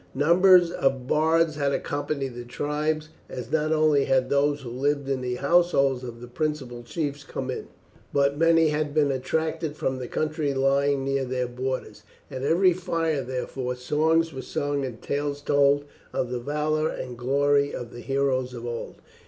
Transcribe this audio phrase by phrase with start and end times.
[0.15, 5.21] Numbers of bards had accompanied the tribes, as not only had those who lived in
[5.21, 7.67] the households of the principal chiefs come in,
[8.11, 12.01] but many had been attracted from the country lying near their borders.
[12.31, 17.71] At every fire, therefore, songs were sung and tales told of the valour and glory
[17.71, 18.95] of the heroes of old.